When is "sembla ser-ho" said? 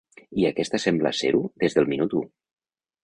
0.85-1.43